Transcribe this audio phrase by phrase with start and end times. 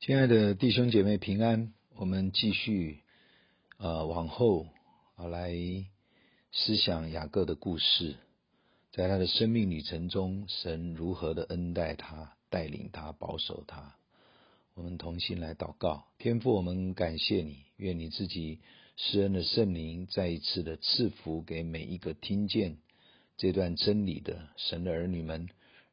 [0.00, 3.00] 亲爱的弟兄姐妹平安，我们继续
[3.78, 4.68] 呃往后
[5.16, 5.52] 啊来
[6.52, 8.14] 思想雅各的故事，
[8.92, 13.96] 在他的生命旅程中，神如何的恩待他、带领他、保守他。
[14.74, 18.60] 我们同心来祷告，天父，我们感谢你，愿你自己
[18.96, 22.78] 施恩的圣灵再一次的赐福给每一个听见
[23.36, 25.48] 这段真理的神的儿女们，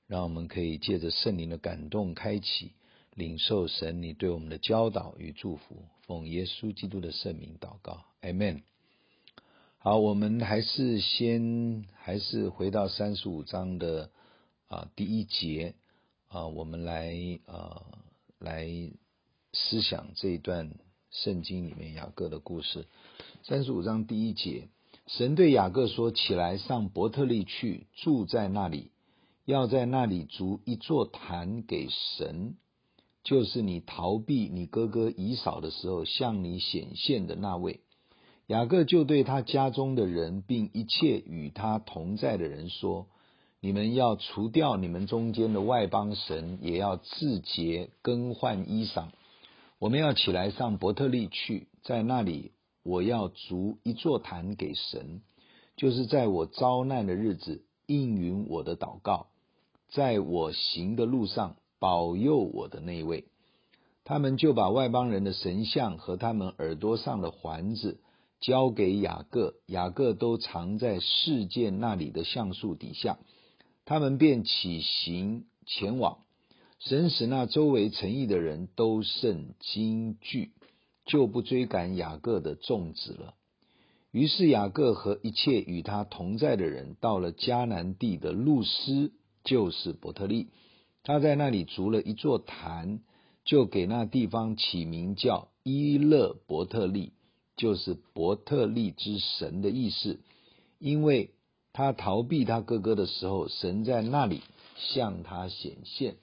[0.05, 2.73] 让我们可以借着圣灵的感动开启。
[3.15, 8.63] 领受神你对我们的教导与祝福，奉耶稣基督的圣名祷告，Amen。
[9.77, 14.09] 好，我们还是先还是回到三十五章的
[14.67, 15.75] 啊、第一节
[16.27, 17.15] 啊、我们来、
[17.45, 17.85] 呃、
[18.37, 18.67] 来
[19.53, 20.75] 思想这一段
[21.09, 22.85] 圣经里面雅各的故事。
[23.43, 24.67] 三十五章第一节，
[25.07, 28.91] 神对雅各说：“起来，上伯特利去，住在那里，
[29.45, 32.57] 要在那里筑一座坛给神。”
[33.25, 37.81] 就是你逃避你哥哥以扫的时候，向你显现的那位。
[38.45, 43.07] 雅各就对他家中的人，并一切与他同在的人说
[43.59, 49.07] ：“你们要除掉你们中间的外邦神，也要自洁更换衣裳。
[49.79, 52.51] 我们要起来上伯特利去，在那里
[52.83, 55.21] 我要筑一座坛给神，
[55.75, 59.29] 就是在我遭难的日子应允我的祷告，
[59.89, 61.55] 在我行的路上。”
[61.85, 63.25] 保佑我的那位，
[64.05, 67.99] 他们就把外邦人的神像和他们耳朵上的环子
[68.41, 73.19] 交给雅各，雅各都藏在示剑那里的橡树底下。
[73.85, 76.17] 他们便起行前往，
[76.79, 80.53] 神使那周围诚意的人都甚惊惧，
[81.05, 83.35] 就不追赶雅各的众子了。
[84.09, 89.11] 于是雅各和一切与他同在的人到了迦南地的路斯，
[89.43, 90.47] 就是伯特利。
[91.07, 92.99] 他在那里筑了一座坛，
[93.45, 97.13] 就给那地方起名叫伊勒伯特利，
[97.55, 100.17] 就是伯特利之神的意思。
[100.79, 101.29] 因为
[101.73, 104.41] 他逃避他哥哥的时候，神在那里
[104.77, 106.15] 向他显现。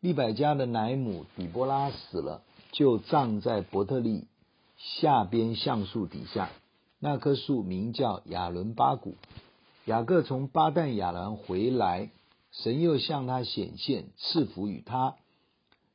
[0.00, 2.42] 利百加的奶母底波拉死了，
[2.72, 4.24] 就葬在伯特利
[4.76, 6.50] 下边橡树底下。
[6.98, 9.14] 那棵树名叫亚伦巴谷。
[9.86, 12.10] 雅各从巴旦亚兰回来。
[12.62, 15.16] 神又向他显现，赐福与他，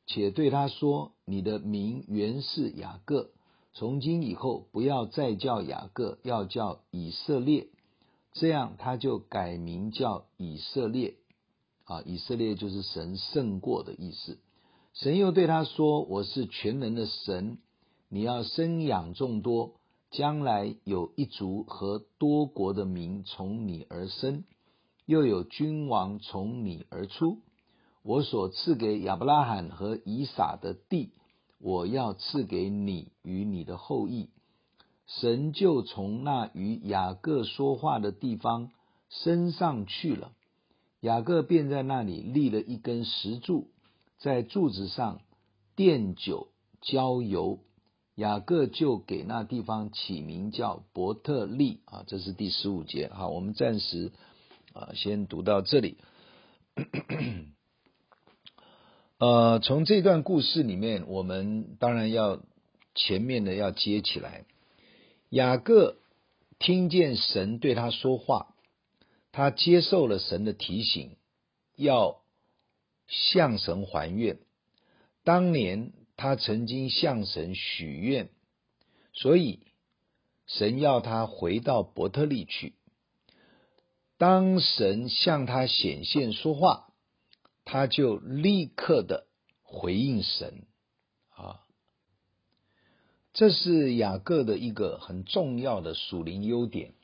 [0.06, 3.30] 且对他说：“你的名原是雅各，
[3.72, 7.66] 从今以后不要再叫雅各，要叫以色列。”
[8.32, 11.16] 这样他就改名叫以色列。
[11.84, 14.38] 啊，以色列就是神胜过的意思。
[14.94, 17.58] 神又对他说：“我是全能的神，
[18.08, 19.74] 你要生养众多，
[20.10, 24.44] 将来有一族和多国的民从你而生。”
[25.12, 27.36] 又有君王从你而出，
[28.02, 31.12] 我所赐给亚伯拉罕和以撒的地，
[31.60, 34.30] 我要赐给你与你的后裔。
[35.06, 38.70] 神就从那与雅各说话的地方
[39.10, 40.32] 升上去了，
[41.00, 43.68] 雅各便在那里立了一根石柱，
[44.18, 45.20] 在柱子上
[45.76, 46.48] 奠酒
[46.80, 47.58] 浇油。
[48.14, 53.08] 雅各就给那地方起名叫伯特利啊，这是第十五节。
[53.08, 54.10] 好，我们暂时。
[54.72, 55.98] 啊，先读到这里。
[59.18, 62.42] 呃，从这段故事里面，我们当然要
[62.94, 64.44] 前面的要接起来。
[65.28, 65.98] 雅各
[66.58, 68.54] 听见神对他说话，
[69.30, 71.16] 他接受了神的提醒，
[71.76, 72.22] 要
[73.06, 74.38] 向神还愿。
[75.24, 78.30] 当年他曾经向神许愿，
[79.12, 79.60] 所以
[80.46, 82.74] 神要他回到伯特利去。
[84.22, 86.92] 当神向他显现说话，
[87.64, 89.26] 他就立刻的
[89.64, 90.62] 回应神
[91.30, 91.58] 啊。
[93.32, 96.94] 这是雅各的一个很重要的属灵优点。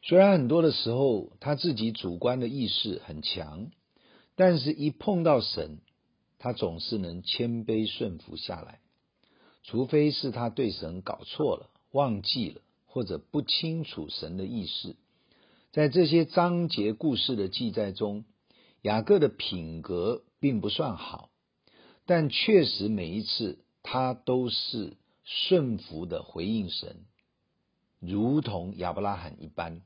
[0.00, 3.72] 虽然很多的时候他自己主观的意识很强，
[4.36, 5.80] 但是一碰到神，
[6.38, 8.78] 他总是能谦卑顺服下来。
[9.64, 14.94] 除非是他对神搞错了、忘记了，或者不清楚神的意思。
[15.74, 18.24] 在这些章节故事的记载中，
[18.82, 21.30] 雅各的品格并不算好，
[22.06, 27.06] 但确实每一次他都是顺服的回应神，
[27.98, 29.82] 如同亚伯拉罕一般。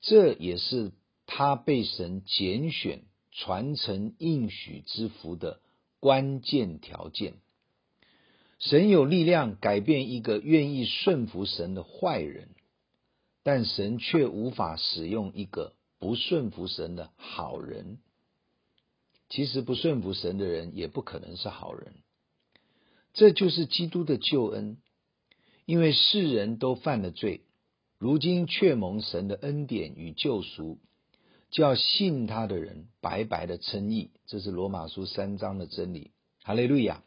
[0.00, 0.92] 这也是
[1.26, 5.60] 他被神拣选传承应许之福的
[6.00, 7.34] 关键条件。
[8.58, 12.48] 神有力量改变一个愿意顺服神的坏人。
[13.48, 17.96] 但神却无法使用一个不顺服神的好人。
[19.30, 21.94] 其实不顺服神的人也不可能是好人，
[23.14, 24.76] 这就是基督的救恩。
[25.64, 27.40] 因为世人都犯了罪，
[27.96, 30.76] 如今却蒙神的恩典与救赎，
[31.50, 34.10] 叫信他的人白白的称义。
[34.26, 36.10] 这是罗马书三章的真理。
[36.42, 37.02] 哈利路亚！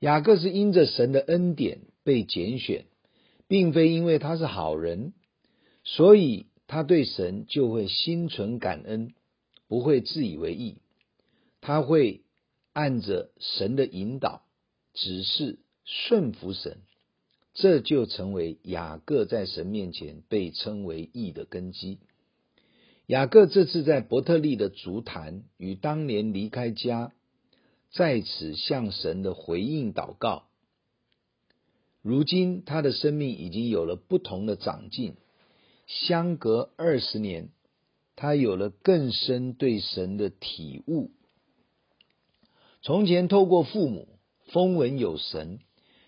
[0.00, 2.86] 雅各是因着神的恩典被拣选，
[3.46, 5.12] 并非因为他是好人，
[5.84, 9.14] 所以他对神就会心存感恩，
[9.68, 10.76] 不会自以为义。
[11.60, 12.22] 他会
[12.72, 14.42] 按着神的引导、
[14.94, 16.78] 指示顺服神。
[17.52, 21.98] 这就成为雅各在神面前被称为义的根基。
[23.06, 27.12] 雅各这次在伯特利的足坛与当年离开家，
[27.90, 30.44] 在此向神的回应祷告。
[32.02, 35.16] 如今他的生命已经有了不同的长进，
[35.90, 37.48] 相隔二十年，
[38.14, 41.10] 他有了更深对神的体悟。
[42.82, 44.08] 从前透过父母
[44.52, 45.58] 风闻有神。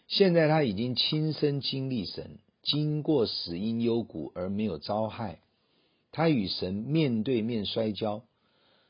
[0.08, 5.40] 现在他已经亲身经历神，经过死因幽谷而没有遭害。
[6.10, 8.22] 他与神面对面摔跤，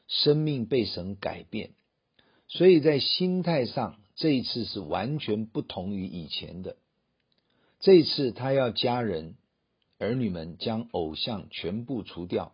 [0.09, 1.71] 生命被神改变。
[2.49, 6.77] 所以在心态上，这一次是完全不同于以前的。
[7.79, 9.37] 这一次他要家人、
[10.02, 12.52] 儿女们将偶像全部除掉，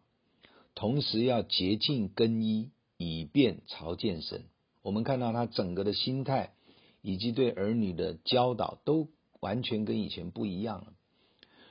[0.74, 4.44] 同时要洁净更衣，以便朝见神。
[4.82, 6.52] 我们看到他整个的心态。
[7.00, 9.08] 以及对儿女的教导都
[9.38, 10.92] 完全跟以前不一样了，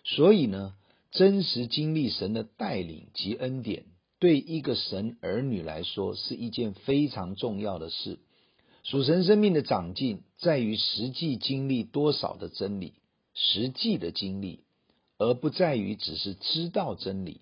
[0.05, 0.73] 所以呢，
[1.11, 3.83] 真实经历神的带领及恩典，
[4.19, 8.19] 对一个神儿女来说是一件非常重要的事。
[8.83, 12.93] 属神生命的长进，在于实际经历多少的真理，
[13.33, 14.61] 实际的经历，
[15.17, 17.41] 而不在于只是知道真理。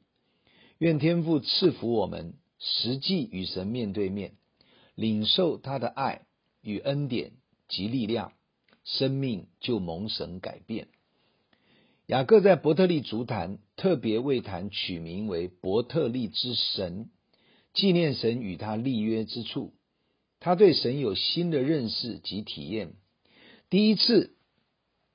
[0.77, 4.33] 愿天父赐福我们，实际与神面对面，
[4.95, 6.25] 领受他的爱
[6.61, 7.33] 与恩典。
[7.67, 8.33] 及力量，
[8.83, 10.87] 生命就蒙神改变。
[12.05, 17.09] 雅各在伯特利足坛，特别为坛取名为伯特利之神，
[17.73, 19.73] 纪念神与他立约之处。
[20.39, 22.93] 他对神有新的认识及体验。
[23.71, 24.35] 第一次，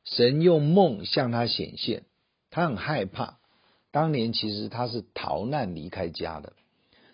[0.02, 2.02] 神用梦向他显现，
[2.50, 3.38] 他很害怕。
[3.92, 6.52] 当年其实他是逃难离开家的，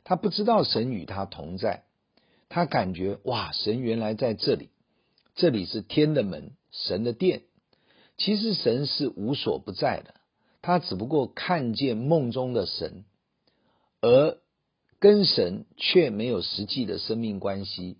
[0.04, 1.84] 他不知道神与他同在，
[2.48, 4.70] 他感觉哇，神原来在这里。
[5.34, 7.42] 这里是天的门，神的殿。
[8.18, 10.14] 其实神是无所不在的，
[10.62, 13.04] 他只不过看见梦中的神，
[14.00, 14.38] 而
[14.98, 17.98] 跟神却没有实际的生命关系。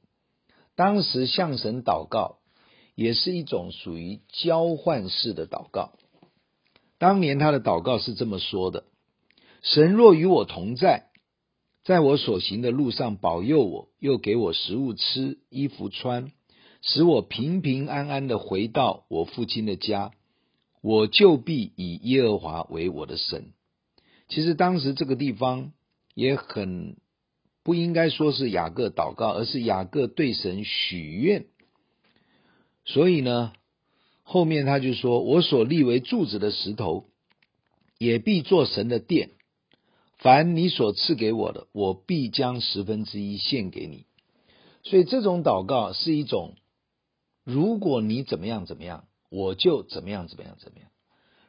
[0.74, 2.38] 当时向神祷告，
[2.94, 5.92] 也是一种属于交换式的祷告。
[6.98, 8.84] 当年他的祷告是这么说的
[9.62, 11.10] ：“神若与我同在，
[11.84, 16.32] 在我所行的路上保佑我，又给我食物吃，衣服穿。”
[16.82, 20.12] 使我平平安安的回到我父亲的家，
[20.82, 23.52] 我就必以耶和华为我的神。
[24.28, 25.72] 其实当时这个地方
[26.14, 26.96] 也很
[27.64, 31.46] 不应该说是雅各祷告，而是雅各对神许愿。
[32.84, 33.52] 所以呢，
[34.28, 37.04] 后面他就说：“我所立为柱子的石头，
[37.96, 39.30] 也必做神的殿。
[40.18, 44.04] 凡你所赐给我的，我必将十分之一献给你。”
[44.82, 46.54] 所以这种祷告是一种。
[47.44, 50.88] 如果你怎么样怎么样，我就怎么样怎么样怎么样。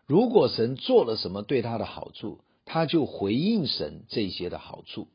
[0.06, 5.08] 如果神做了什么对他的好处，他就回应神这些的好处。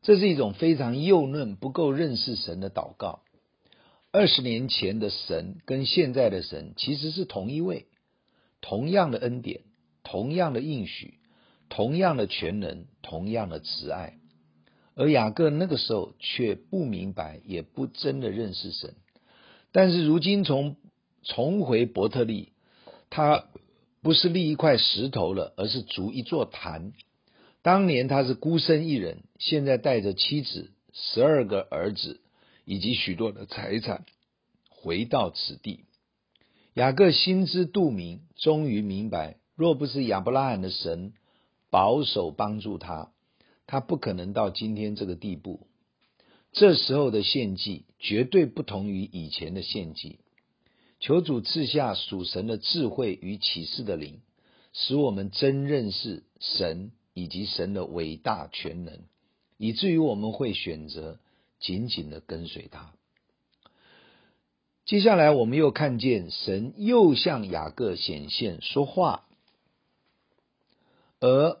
[0.00, 3.20] 这是一种非常幼嫩、不够认识神的祷告。
[4.18, 7.84] 二十年前的神跟现在的神其实是同一位，
[8.62, 9.60] 同样的恩典，
[10.04, 11.18] 同样的应许，
[11.68, 14.14] 同样的全能，同样的慈爱。
[14.94, 18.94] 而雅各那个时候却不明白，也不真的认识神。
[19.70, 20.76] 但是如今从
[21.22, 22.52] 重回伯特利，
[23.10, 23.48] 他
[24.00, 26.94] 不是立一块石头了，而是筑一座坛。
[27.60, 32.22] 当年他是孤身一人，现在带着妻子、十二个儿子
[32.66, 34.04] 以及许多的财产
[34.68, 35.84] 回到此地。
[36.74, 41.14] 雅各心知肚明，终于明白，若不是亚伯拉罕的神
[41.70, 43.12] 保守帮助他，
[43.66, 45.68] 他不可能到今天这个地步。
[46.52, 50.18] 这时候的献祭绝对不同于以前的献祭。
[50.98, 54.20] 求主赐下属神的智慧与启示的灵，
[54.72, 59.00] 使我们真认识神以及神的伟大全能，
[59.56, 61.20] 以至于我们会选择
[61.58, 62.92] 紧紧的跟随他。
[64.84, 69.24] 接下来，我们又看见神又向雅各显现说话，
[71.18, 71.60] 而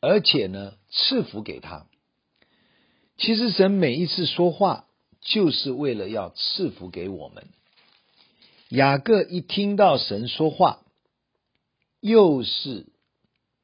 [0.00, 1.86] 而且呢，赐福给他。
[3.16, 4.86] 其实神每一次说话，
[5.22, 7.48] 就是为了要赐福给我们。
[8.68, 10.84] 雅各一听到神说话，
[12.00, 12.86] 又是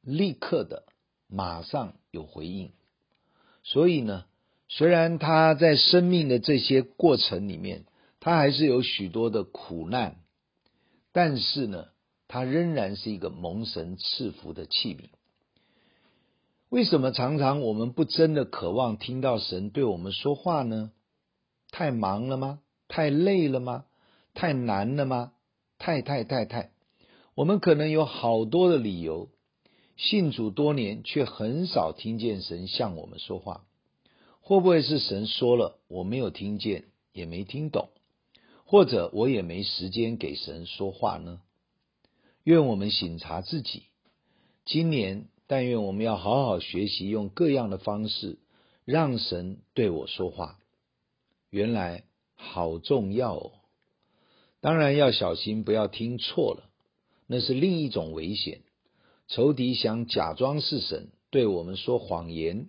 [0.01, 0.85] 立刻的，
[1.27, 2.71] 马上有回应。
[3.63, 4.25] 所以呢，
[4.75, 7.85] 虽然他在生命的这些过程里面，
[8.19, 10.15] 他还是有许多的苦难，
[11.11, 11.89] 但是呢，
[12.27, 15.09] 他仍然是一个蒙神赐福的器皿。
[16.69, 20.91] 为什么常常我们不真的渴望听到神对我们说话呢？
[21.69, 22.59] 太忙了吗？
[22.87, 23.85] 太累了吗？
[24.33, 25.33] 太难了吗？
[25.77, 26.71] 太太太太，
[27.35, 29.29] 我们可能有好多的理由。
[29.97, 33.65] 信主多年，却很少听见神向我们说话。
[34.45, 36.83] 会不会是神说了，我没有听见，
[37.13, 37.87] 也没听懂，
[38.65, 41.39] 或者我也没时间给神说话呢？
[42.43, 43.83] 愿我们省察自己。
[44.65, 48.37] 今年，但愿我们要好好学习，用各样的方式
[48.83, 50.59] 让神对我说话。
[51.49, 52.03] 原来
[52.35, 53.51] 好重要哦！
[54.59, 56.69] 当然要小心，不要听错了，
[57.27, 58.59] 那是另一种危险。
[59.29, 62.67] 仇敌想假装是神，对我们说谎言。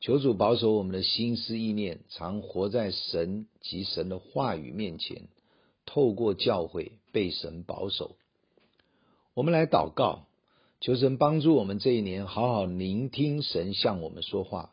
[0.00, 5.28] 求主保守我们的心思意念，常活在神及神的话语面前，
[5.84, 8.16] 透过教会被神保守。
[9.34, 10.26] 我们来祷告，
[10.80, 14.72] 求神帮助我们这一年好好聆听神向我们说话，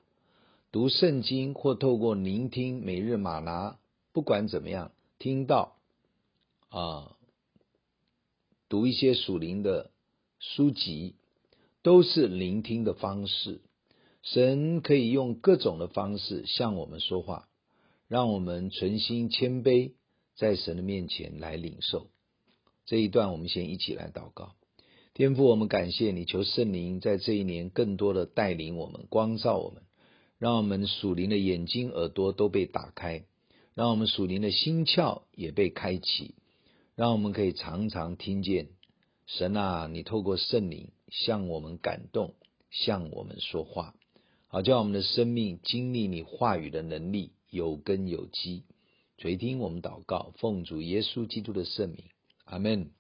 [0.72, 3.78] 读圣经或透过聆听每日马拿，
[4.14, 5.76] 不管怎么样，听到
[6.70, 7.18] 啊，
[8.70, 9.92] 读一些属灵的。
[10.40, 11.16] 书籍
[11.82, 13.60] 都是聆听的方式，
[14.34, 17.48] 神可以用各种的方式向我们说话，
[18.08, 19.94] 让我们存心谦卑，
[20.36, 22.08] 在神的面前来领受。
[22.86, 24.56] 这一段我们先一起来祷告，
[25.14, 29.84] 天父，我们感谢你，求圣灵在这一年更多的带领我们，光照我们，
[30.40, 33.24] 让我们属灵的眼睛、耳朵都被打开，
[33.76, 36.36] 让我们属灵的心窍也被开启，
[36.96, 38.68] 让我们可以常常听见。
[39.26, 42.34] 神啊，你透过圣灵向我们感动，
[42.70, 43.96] 向我们说话，
[44.50, 48.64] 好叫我们的生命经历你话语的能力，有根有基。
[49.18, 52.06] 垂听我们祷告，奉主耶稣基督的圣名，
[52.46, 52.92] 阿门。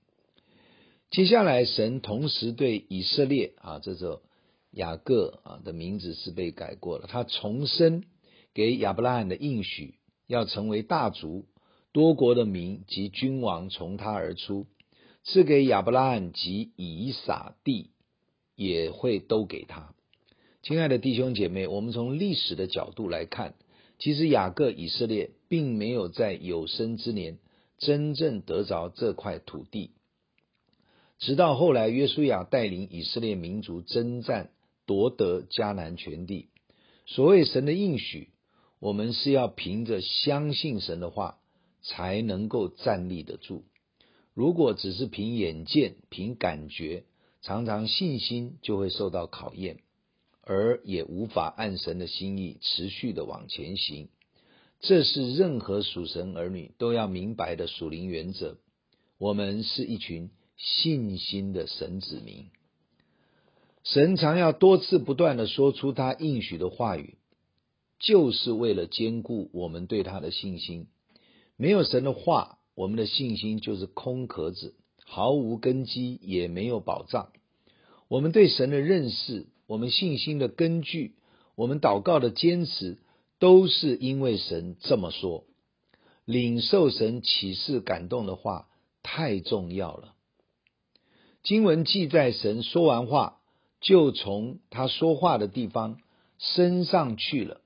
[1.09, 4.19] 接下来，神同时对以色列啊，这种
[4.71, 8.03] 雅各啊的名字是被改过了，他重申
[8.53, 9.95] 给亚伯拉罕的应许，
[10.27, 11.45] 要成为大族，
[11.93, 14.67] 多国的民及君王从他而出。
[15.23, 17.91] 赐给亚伯拉罕及以撒地，
[18.55, 19.93] 也会都给他。
[20.67, 23.53] 亲爱的弟兄姐妹，我们从历史的角度来看，
[23.99, 27.37] 其实雅各以色列并没有在有生之年
[27.77, 29.91] 真正得着这块土地，
[31.19, 34.49] 直到后来约书亚带领以色列民族征战
[34.85, 36.49] 夺得迦南全地。
[37.05, 38.31] 所谓神的应许，
[38.81, 41.37] 我们是要凭着相信神的话，
[41.81, 43.63] 才能够站立得住。
[44.33, 47.05] 如果只是凭眼见、凭感觉，
[47.41, 49.79] 常常信心就会受到考验，
[50.47, 54.09] 而也无法按神的心意持续的往前行。
[54.79, 58.57] 这是任何属神儿女都要明白的属灵原则。
[59.19, 62.45] 我们是一群信心的神子民，
[63.83, 67.17] 神常要多次不断的说出他应许的话语，
[67.99, 70.87] 就是为了坚固我们对他的信心。
[71.57, 72.55] 没有神的话。
[72.77, 77.31] 我们的信心就是空壳子，毫无根基，也没有保障。
[78.07, 81.15] 我们对神的认识，我们信心的根据，
[81.55, 82.97] 我们祷告的坚持，
[83.37, 85.43] 都是因为神这么说。
[86.25, 88.67] 领受神启示感动的话
[89.03, 90.15] 太重要了。
[91.43, 93.39] 经文记载，神说完话，
[93.79, 95.99] 就从他说话的地方
[96.39, 97.61] 升上去了。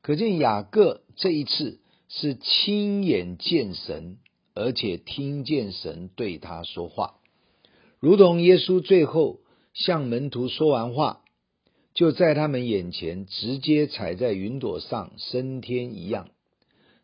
[0.00, 4.18] 可见雅各这一次是亲眼见神。
[4.54, 7.14] 而且听见神对他说话，
[8.00, 9.40] 如同耶稣最后
[9.72, 11.21] 向门徒说完话，
[11.94, 16.28] 就在他们眼前直接踩在云朵上升天一样。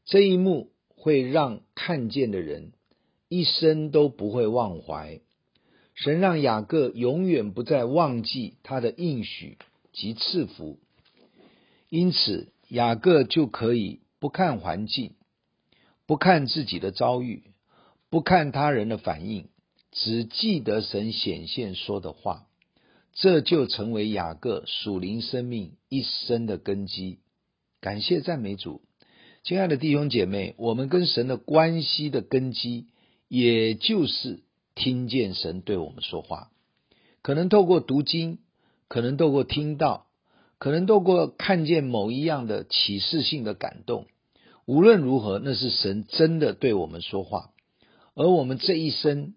[0.04, 2.72] 这一幕会让看见的人
[3.28, 5.20] 一生都不会忘怀。
[5.94, 9.58] 神让雅各永远不再忘记他的应许
[9.92, 10.78] 及赐福，
[11.88, 15.14] 因此雅各就可以不看环境。
[16.06, 17.42] 不看自己的遭遇，
[18.08, 19.48] 不看他人的反应，
[19.92, 22.46] 只记得神显现说的话，
[23.18, 27.18] 这就成为雅各属灵生命一生的根基。
[27.80, 28.80] 感谢赞美主，
[29.42, 32.86] 亲爱的弟兄姐妹，我们跟神的关系的根基，
[33.26, 34.44] 也就是
[34.76, 36.52] 听见神对我们说话，
[37.20, 38.38] 可能透过读经，
[38.86, 40.06] 可能透过听到，
[40.58, 44.06] 可能透过看见某一样的启示性的感动。
[44.64, 47.50] 无论如何，那是神真的对我们说话，
[48.14, 49.34] 而我们这一生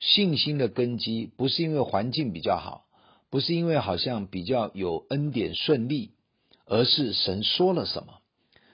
[0.00, 2.83] 信心的根基，不是因为环境比较好，
[3.34, 6.12] 不是因为好像比较有恩典顺利，
[6.66, 8.20] 而是神说了什么，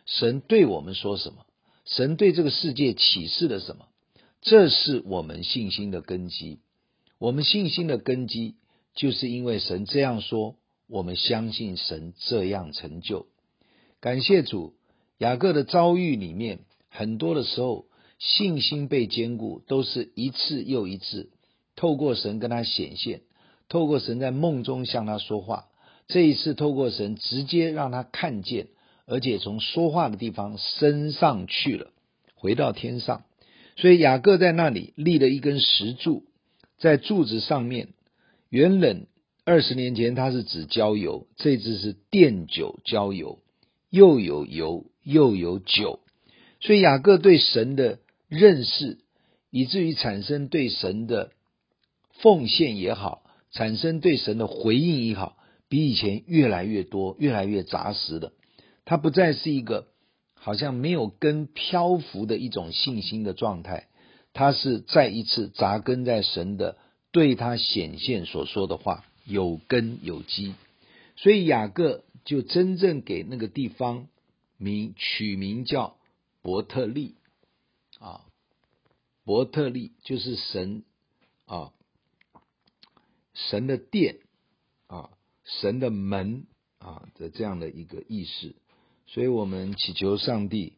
[0.04, 1.46] 神对我们说什么，
[1.86, 3.86] 神对这个世界启示了什么，
[4.42, 6.58] 这是我们信心的根基。
[7.18, 8.56] 我们信心的根基，
[8.94, 10.56] 就是因为神这样说，
[10.88, 13.28] 我们相信神这样成就。
[13.98, 14.74] 感谢主，
[15.16, 16.58] 雅各的遭遇里面，
[16.90, 17.86] 很多的时候
[18.18, 21.30] 信心被坚固，都是一次又一次
[21.76, 23.22] 透过神跟他显现，
[23.70, 25.68] 透过神在梦中向他说话。
[26.06, 28.66] 这一次透过神直接让他看见，
[29.06, 31.92] 而且从说话的地方升上去了，
[32.34, 33.24] 回到天上。
[33.76, 36.24] 所以雅各在那里立了一根石柱，
[36.78, 37.88] 在柱子上面，
[38.50, 39.06] 原本
[39.44, 43.38] 二十年前他是指膏油，这次是奠酒膏油。
[43.88, 45.98] 又有油又有酒，
[46.60, 47.98] 所以雅各对神的
[48.28, 48.98] 认识，
[49.50, 51.32] 以至于产生对神的
[52.20, 55.36] 奉献也好，产生对神的回应也好，
[55.68, 58.32] 比以前越来越多，越来越扎实的。
[58.84, 59.88] 他不再是一个
[60.34, 63.88] 好像没有根漂浮的一种信心的状态，
[64.32, 66.76] 他是再一次扎根在神的
[67.12, 70.54] 对他显现所说的话，有根有基。
[71.16, 72.04] 所以雅各。
[72.22, 74.06] 就真正给那个地方
[74.58, 75.96] 名取名叫
[76.42, 77.14] 伯特利
[77.98, 78.20] 啊，
[79.24, 80.84] 伯特利就是神
[81.46, 81.72] 啊，
[83.48, 84.16] 神的殿
[84.86, 85.10] 啊，
[85.44, 86.46] 神的门
[86.78, 88.54] 啊的这样的一个意思。
[89.06, 90.74] 所以我们祈求上帝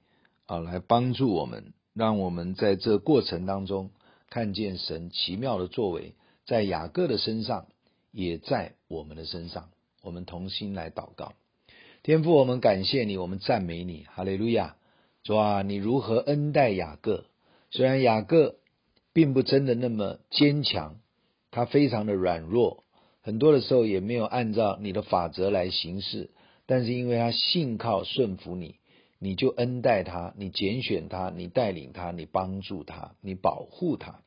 [0.47, 3.91] 啊来帮助我们，让我们在这过程当中
[4.31, 6.15] 看见神奇妙的作为，
[6.47, 7.67] 在雅各的身上，
[8.11, 9.69] 也在我们的身上。
[10.03, 11.35] 我们同心来祷告，
[12.03, 14.77] 天父，我们感谢你，我们赞美你，哈利路亚！
[15.23, 17.27] 主啊，你如何恩待雅各？
[17.71, 18.57] 虽然雅各
[19.13, 20.97] 并不真的那么坚强，
[21.53, 22.83] 他非常的软弱，
[23.21, 26.31] 很多的时候也没有按照你的法则来行事，
[26.67, 28.75] 但是因为他信靠顺服你，
[29.21, 34.23] 你就恩待他，你拣选他，你带领他，你帮助他，你保护他。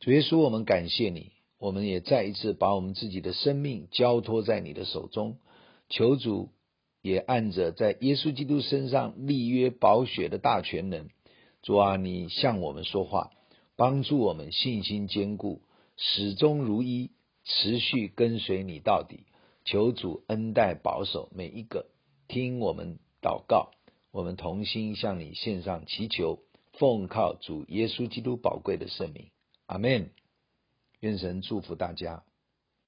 [0.00, 1.30] 主耶稣，我们感谢你。
[1.60, 5.36] 我们也再一次把我们自己的生命交托在你的手中，
[5.88, 6.50] 求主
[7.00, 11.08] 也按着在耶稣基督身上立约保血的大权能，
[11.62, 13.30] 主啊，你向我们说话，
[13.76, 15.62] 帮助我们信心坚固，
[15.96, 17.10] 始终如一，
[17.44, 19.26] 持续跟随你到底。
[19.64, 21.86] 求主恩待保守每一个
[22.28, 23.70] 听我们祷告，
[24.10, 26.40] 我们同心向你献上祈求，
[26.72, 29.30] 奉靠主耶稣基督宝贵的圣名，
[29.66, 30.10] 阿门。
[31.00, 32.24] 愿神祝福大家。